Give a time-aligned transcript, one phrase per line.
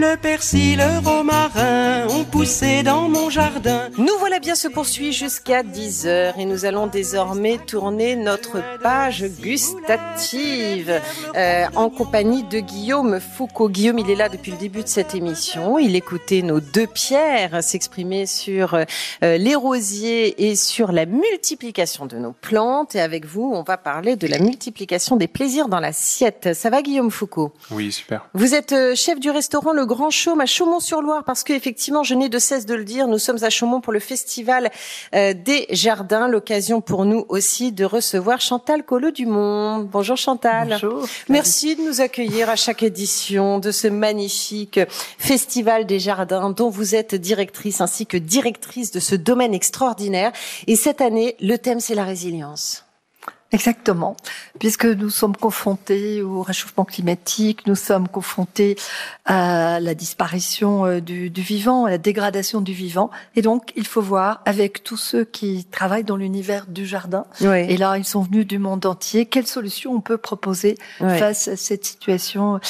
[0.00, 3.88] Le persil, le romarin ont poussé dans mon jardin.
[3.98, 11.00] Nous voilà bien se poursuit jusqu'à 10h et nous allons désormais tourner notre page gustative
[11.34, 13.68] euh, en compagnie de Guillaume Foucault.
[13.68, 15.80] Guillaume, il est là depuis le début de cette émission.
[15.80, 18.84] Il écoutait nos deux pierres s'exprimer sur euh,
[19.20, 22.94] les rosiers et sur la multiplication de nos plantes.
[22.94, 26.54] Et avec vous, on va parler de la multiplication des plaisirs dans l'assiette.
[26.54, 27.52] Ça va, Guillaume Foucault?
[27.72, 28.28] Oui, super.
[28.34, 32.14] Vous êtes euh, chef du restaurant Le Grand Chaume à Chaumont-sur-Loire parce que effectivement, je
[32.14, 34.70] n'ai de cesse de le dire, nous sommes à Chaumont pour le festival
[35.14, 39.88] euh, des jardins, l'occasion pour nous aussi de recevoir Chantal Collot-Dumont.
[39.90, 40.68] Bonjour Chantal.
[40.80, 41.06] Bonjour.
[41.30, 44.78] Merci de nous accueillir à chaque édition de ce magnifique
[45.18, 50.32] festival des jardins dont vous êtes directrice ainsi que directrice de ce domaine extraordinaire.
[50.66, 52.84] Et cette année, le thème c'est la résilience.
[53.50, 54.14] Exactement,
[54.58, 58.76] puisque nous sommes confrontés au réchauffement climatique, nous sommes confrontés
[59.24, 63.86] à la disparition euh, du, du, vivant, à la dégradation du vivant, et donc il
[63.86, 67.60] faut voir avec tous ceux qui travaillent dans l'univers du jardin, Oui.
[67.60, 71.56] et là ils sont venus du monde entier, quelles solutions on peut proposer face à
[71.56, 72.60] cette situation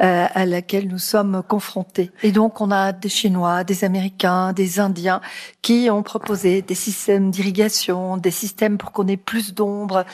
[0.00, 2.12] euh, à laquelle nous sommes confrontés.
[2.22, 5.20] Et donc on a des Chinois, des Américains, des Indiens
[5.62, 10.04] qui ont proposé des systèmes d'irrigation, des systèmes pour qu'on ait plus d'ombre,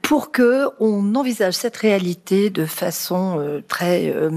[0.00, 4.30] pour que on envisage cette réalité de façon euh, très euh,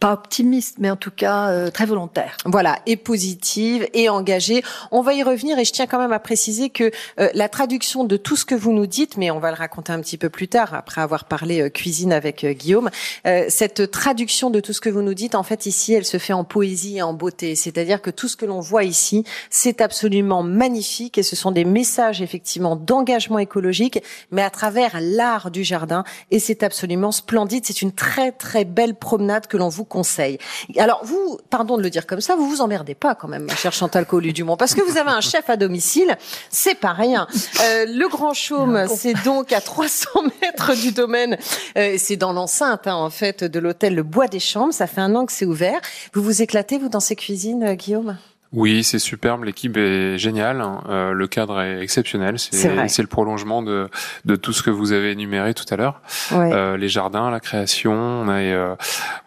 [0.00, 2.36] pas optimiste, mais en tout cas euh, très volontaire.
[2.46, 4.64] Voilà, et positive et engagée.
[4.90, 8.04] On va y revenir et je tiens quand même à préciser que euh, la traduction
[8.04, 10.30] de tout ce que vous nous dites, mais on va le raconter un petit peu
[10.30, 12.90] plus tard après avoir parlé euh, cuisine avec euh, Guillaume,
[13.26, 16.18] euh, cette traduction de tout ce que vous nous dites, en fait ici, elle se
[16.18, 17.54] fait en poésie et en beauté.
[17.54, 21.66] C'est-à-dire que tout ce que l'on voit ici, c'est absolument magnifique et ce sont des
[21.66, 27.64] messages effectivement d'engagement écologique, mais à travers l'art du jardin et c'est absolument splendide.
[27.66, 30.38] C'est une très très belle promenade que l'on vous conseille.
[30.78, 33.56] Alors vous, pardon de le dire comme ça, vous vous emmerdez pas quand même, ma
[33.56, 36.16] chère Chantal Collu-Dumont, parce que vous avez un chef à domicile,
[36.48, 37.26] c'est pas rien.
[37.62, 40.08] Euh, le Grand Chaume, c'est donc à 300
[40.40, 41.36] mètres du domaine,
[41.76, 45.00] euh, c'est dans l'enceinte hein, en fait de l'hôtel Le Bois des Chambres, ça fait
[45.00, 45.80] un an que c'est ouvert.
[46.14, 48.16] Vous vous éclatez, vous, dans ces cuisines, euh, Guillaume?
[48.52, 49.44] Oui, c'est superbe.
[49.44, 50.60] L'équipe est géniale.
[50.88, 52.38] Euh, le cadre est exceptionnel.
[52.38, 53.88] C'est le prolongement de,
[54.24, 56.00] de tout ce que vous avez énuméré tout à l'heure.
[56.32, 56.50] Ouais.
[56.52, 57.92] Euh, les jardins, la création.
[57.92, 58.74] On a, euh,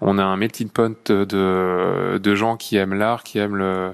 [0.02, 3.94] on a un melting pot de, de gens qui aiment l'art, qui aiment le,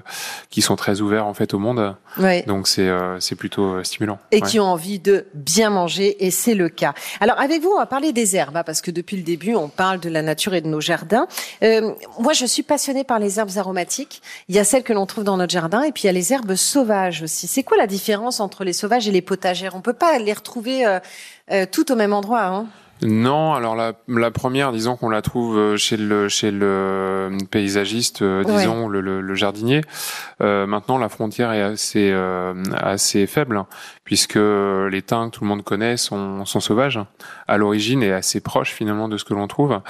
[0.50, 1.94] qui sont très ouverts en fait au monde.
[2.18, 2.42] ouais.
[2.48, 4.18] Donc c'est, c'est plutôt stimulant.
[4.32, 4.48] et Ouais.
[4.48, 6.92] qui ont envie de bien manger, et c'est le cas.
[7.20, 9.68] Alors avec vous, on va parler des herbes, hein, parce que depuis le début, on
[9.68, 11.28] parle de la nature et de nos jardins.
[11.62, 14.22] Moi, je suis passionnée par les herbes aromatiques.
[14.48, 16.12] Il y a celles que l'on trouve dans notre jardin, et puis il y a
[16.12, 17.46] les herbes sauvages aussi.
[17.46, 19.74] C'est quoi la différence entre les sauvages et les potagères?
[19.74, 21.00] On peut pas les retrouver euh,
[21.50, 22.44] euh, tout au même endroit.
[22.44, 22.66] Hein?
[23.02, 28.22] Non, alors la, la première, disons qu'on la trouve euh, chez le chez le paysagiste,
[28.22, 28.56] euh, Ouais.
[28.58, 29.80] disons le, le, le jardinier.
[30.42, 33.66] Euh, maintenant, la frontière est assez euh, assez faible hein,
[34.04, 36.98] puisque les thym que tout le monde connaît sont sont sauvages
[37.48, 39.80] à l'origine et assez proches finalement de ce que l'on trouve.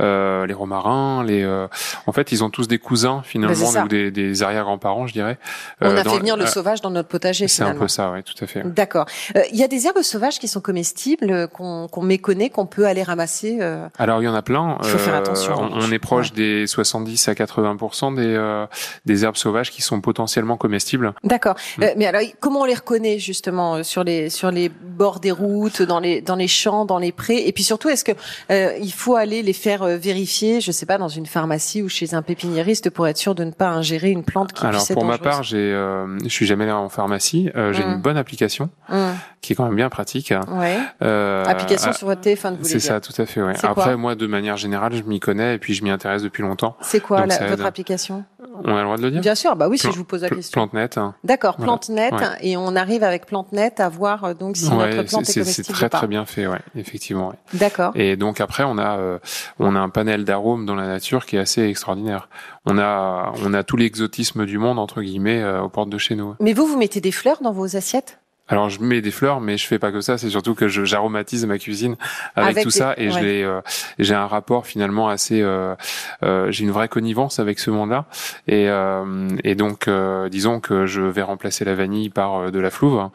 [0.00, 1.66] Euh, les romarins, les euh,
[2.06, 5.38] en fait, ils ont tous des cousins finalement ou des, des arrière-grands-parents, je dirais.
[5.80, 7.88] On Euh, a dans- fait venir le euh, sauvage dans notre potager C'est un peu
[7.88, 8.62] ça, oui, tout à fait.
[8.64, 9.06] D'accord.
[9.36, 12.66] Euh, Il y a des herbes sauvages qui sont comestibles, euh, qu'on qu'on méconnaît, qu'on
[12.66, 13.58] peut aller ramasser.
[13.60, 14.78] euh, Alors il y en a plein.
[14.82, 18.66] Il faut faire attention, en On, on est proche des 70 à 80% des euh,
[19.04, 21.12] des herbes sauvages qui sont potentiellement comestibles.
[21.24, 21.56] D'accord.
[21.78, 21.82] Mm.
[21.82, 25.30] Euh, mais alors, comment on les reconnaît justement euh, sur les sur les bords des
[25.32, 27.46] routes, dans les dans les champs, dans les prés?
[27.46, 28.12] Et puis surtout, est-ce que
[28.50, 31.88] euh, il faut aller les faire euh, vérifier, je sais pas, dans une pharmacie ou
[31.88, 35.04] chez un pépiniériste pour être sûr de ne pas ingérer une plante qui Alors pour
[35.04, 37.50] ma part, j'ai euh, je suis jamais allé en pharmacie.
[37.56, 37.92] Euh, j'ai Mm.
[37.94, 40.32] une bonne application Hum, qui est quand même bien pratique.
[40.50, 40.78] Ouais.
[41.02, 43.42] Euh, Application sur votre téléphone, vous C'est ça, tout à fait.
[43.42, 43.54] Ouais.
[43.62, 46.76] Après, moi, de manière générale, je m'y connais et puis je m'y intéresse depuis longtemps.
[46.80, 48.24] C'est quoi la- votre application
[48.64, 49.56] On a le droit de le dire Bien sûr.
[49.56, 50.52] Bah oui, si je vous pose la question.
[50.68, 50.98] PlanteNet.
[50.98, 51.14] hein.
[51.24, 51.72] D'accord, Voilà.
[51.72, 52.20] PlanteNet, Ouais.
[52.42, 55.44] et on arrive avec PlanteNet à voir euh, donc si notre Ouais, plante c'est- est
[55.44, 55.98] c'est très ou pas.
[55.98, 57.28] très bien fait, ouais, effectivement.
[57.30, 57.36] ouais.
[57.54, 57.92] D'accord.
[57.94, 59.18] Et donc après, on a euh,
[59.58, 62.28] on a un panel d'arômes dans la nature qui est assez extraordinaire.
[62.66, 66.14] On a on a tout l'exotisme du monde entre guillemets euh, aux portes de chez
[66.14, 66.34] nous.
[66.40, 68.18] Mais vous, vous mettez des fleurs dans vos assiettes?
[68.48, 70.18] Alors je mets des fleurs, mais je fais pas que ça.
[70.18, 71.96] C'est surtout que j'aromatise ma cuisine
[72.36, 73.42] avec, Avec tout des- ça et ouais.
[73.42, 73.60] euh,
[73.98, 75.40] j'ai un rapport finalement assez.
[75.40, 75.74] euh,
[76.22, 78.04] euh, j'ai une vraie connivence avec ce monde-là
[78.46, 82.58] et euh, et donc euh, disons que je vais remplacer la vanille par euh, de
[82.60, 83.08] la flouve.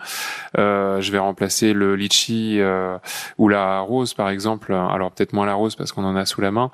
[0.58, 2.98] Euh, je vais remplacer le litchi euh,
[3.38, 4.74] ou la rose par exemple.
[4.74, 6.72] Alors peut-être moins la rose parce qu'on en a sous la main.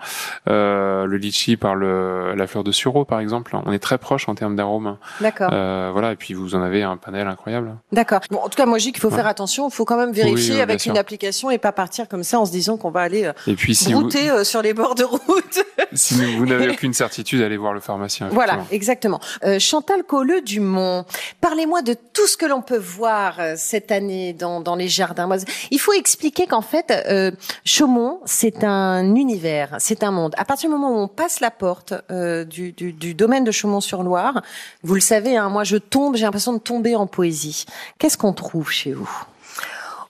[0.47, 3.55] Euh, le litchi par le la fleur de sureau par exemple.
[3.65, 4.97] On est très proche en termes d'arôme.
[5.19, 5.49] D'accord.
[5.51, 7.75] Euh, voilà et puis vous en avez un panel incroyable.
[7.91, 8.21] D'accord.
[8.31, 9.67] Bon, en tout cas, moi, je dis qu'il faut faire attention.
[9.67, 10.91] Il faut quand même vérifier oui, avec sûr.
[10.91, 13.55] une application et pas partir comme ça en se disant qu'on va aller euh, Et
[13.55, 15.63] puis si brouter euh, sur les bords de route.
[15.93, 18.29] si vous n'avez aucune certitude, allez voir le pharmacien.
[18.31, 19.19] Voilà, exactement.
[19.43, 21.05] Euh, Chantal Colleux Dumont,
[21.41, 25.27] parlez-moi de tout ce que l'on peut voir euh, cette année dans, dans les jardins.
[25.71, 27.31] Il faut expliquer qu'en fait, euh,
[27.63, 30.33] Chaumont, c'est un univers, c'est un monde.
[30.37, 33.51] À partir du moment où on passe la porte euh, du, du, du domaine de
[33.51, 34.41] Chaumont-sur-Loire,
[34.83, 37.65] vous le savez, hein, moi je tombe, j'ai l'impression de tomber en poésie.
[37.97, 39.09] Qu'est-ce qu'on trouve chez vous?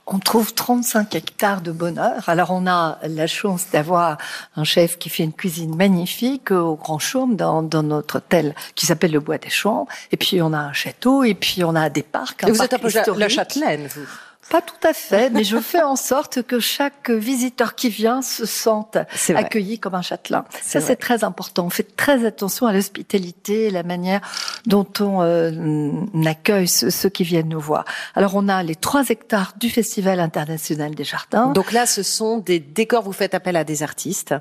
[0.08, 2.30] On trouve 35 hectares de bonheur.
[2.30, 4.20] Alors on a la chance d'avoir
[4.56, 8.86] un chef qui fait une cuisine magnifique au Grand Chaume dans, dans notre hôtel qui
[8.86, 9.88] s'appelle le Bois des Champs.
[10.12, 12.44] Et puis on a un château et puis on a des parcs.
[12.44, 14.06] Et Vous parc êtes un peu la châtelaine, vous?
[14.50, 18.46] Pas tout à fait, mais je fais en sorte que chaque visiteur qui vient se
[18.46, 18.98] sente
[19.30, 20.46] accueilli comme un châtelain.
[20.62, 21.66] Ça, c'est très important.
[21.66, 24.22] On fait très attention à l'hospitalité et la manière
[24.66, 25.92] dont on euh,
[26.26, 27.86] accueille ceux, ceux qui viennent nous voir.
[28.14, 31.48] Alors, on a les trois hectares du Festival international des jardins.
[31.48, 34.36] Donc là, ce sont des décors, vous faites appel à des artistes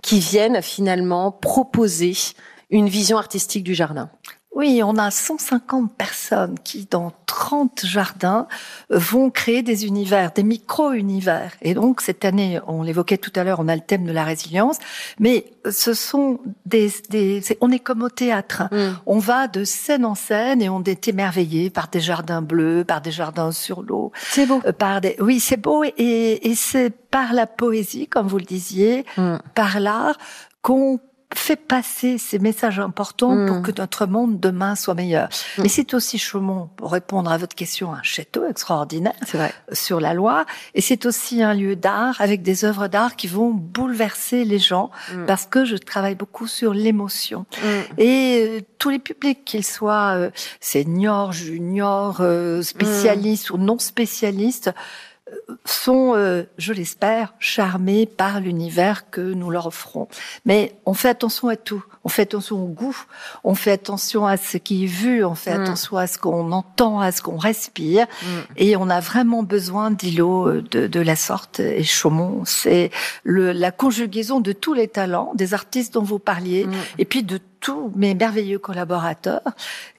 [0.00, 2.14] qui viennent finalement proposer
[2.70, 4.10] une vision artistique du jardin.
[4.54, 8.46] Oui, on a 150 personnes qui, dans 30 jardins,
[8.90, 11.52] vont créer des univers, des micro-univers.
[11.62, 14.24] Et donc, cette année, on l'évoquait tout à l'heure, on a le thème de la
[14.24, 14.76] résilience,
[15.18, 16.92] mais ce sont des...
[17.08, 18.64] des on est comme au théâtre.
[18.70, 18.94] hein.
[19.06, 23.00] On va de scène en scène et on est émerveillé par des jardins bleus, par
[23.00, 24.60] des jardins sur l'eau, C'est beau.
[24.66, 25.16] euh, par des...
[25.20, 29.36] Oui, c'est beau et, et c'est par la poésie, comme vous le disiez, Mm.
[29.54, 30.16] par l'art,
[30.62, 31.00] qu'on
[31.34, 33.46] fait passer ces messages importants Mm.
[33.46, 35.28] pour que notre monde demain soit meilleur.
[35.58, 35.62] Mm.
[35.62, 39.52] Mais c'est aussi Chaumont, pour répondre à votre question, un château extraordinaire vrai.
[39.72, 40.44] sur la Loire,
[40.74, 44.90] et c'est aussi un lieu d'art avec des œuvres d'art qui vont bouleverser les gens,
[45.14, 45.26] Mm.
[45.26, 47.46] parce que je travaille beaucoup sur l'émotion.
[47.62, 48.00] Mm.
[48.00, 50.30] Et euh, tous les publics, qu'ils soient euh,
[50.60, 54.70] seniors, juniors, euh, spécialistes ou non spécialistes,
[55.64, 60.08] sont, euh, je l'espère, charmés par l'univers que nous leur offrons.
[60.44, 61.84] Mais on fait attention à tout.
[62.04, 62.96] On fait attention au goût,
[63.44, 65.62] on fait attention à ce qui est vu, on fait Mm.
[65.62, 68.06] attention à ce qu'on entend, à ce qu'on respire.
[68.22, 68.26] Mm.
[68.56, 71.60] Et on a vraiment besoin d'îlots euh, de, de la sorte.
[71.60, 72.90] Et Chaumont, c'est
[73.24, 76.72] la conjugaison de tous les talents, des artistes dont vous parliez, Mm.
[76.98, 79.42] et puis de tous mes merveilleux collaborateurs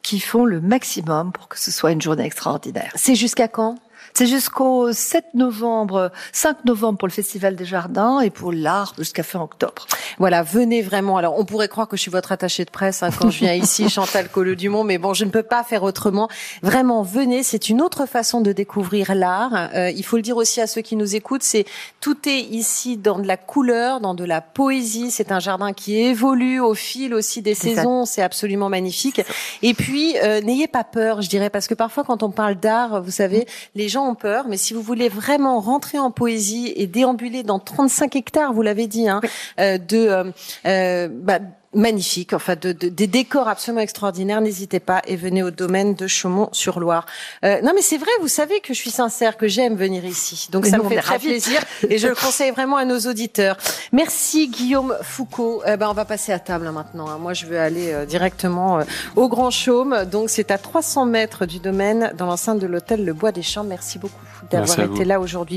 [0.02, 2.92] qui font le maximum pour que ce soit une journée extraordinaire.
[2.96, 3.78] C'est jusqu'à quand?
[4.14, 9.24] C'est jusqu'au 7 novembre, 5 novembre pour le Festival des Jardins et pour l'art jusqu'à
[9.24, 9.88] fin octobre.
[10.20, 11.18] Voilà, venez vraiment.
[11.18, 13.54] Alors, on pourrait croire que je suis votre attachée de presse hein, quand je viens
[13.54, 16.30] ici, Chantal Colleux-Dumont, mais bon, je ne peux pas faire autrement.
[16.62, 17.44] Vraiment, venez.
[17.44, 19.70] C'est une autre façon de découvrir l'art.
[19.74, 21.66] Euh, il faut le dire aussi à ceux qui nous écoutent, c'est
[22.00, 25.12] tout est ici dans de la couleur, dans de la poésie.
[25.12, 28.06] C'est un jardin qui évolue au fil aussi des saisons.
[28.06, 29.22] C'est absolument magnifique.
[29.62, 33.02] Et puis, euh, n'ayez pas peur, je dirais, parce que parfois, quand on parle d'art,
[33.02, 34.46] vous savez, les gens ont peur.
[34.48, 38.88] Mais si vous voulez vraiment rentrer en poésie et déambuler dans 35 hectares, vous l'avez
[38.88, 39.22] dit, hein,
[39.60, 40.24] euh, de euh,
[40.66, 41.40] euh, bah,
[41.74, 44.42] magnifique, enfin de, de- des décors absolument extraordinaires.
[44.42, 47.06] N'hésitez pas et venez au domaine de Chaumont-sur-Loire.
[47.46, 50.48] Euh, non, mais c'est vrai, vous savez que je suis sincère, que j'aime venir ici,
[50.52, 51.60] donc Mais ça nous, me fait très plaisir
[51.90, 53.58] et je le conseille vraiment à nos auditeurs.
[53.92, 55.62] Merci Guillaume Foucault.
[55.66, 57.08] Eh ben, on va passer à table hein, maintenant.
[57.10, 57.18] hein.
[57.20, 58.84] Moi, je veux aller euh, directement euh,
[59.16, 60.06] au Grand Chaume.
[60.06, 63.64] Donc, c'est à 300 mètres du domaine, dans l'enceinte de l'hôtel Le Bois des Champs.
[63.64, 64.16] Merci beaucoup
[64.52, 65.04] d'avoir été vous.
[65.04, 65.44] là aujourd'hui.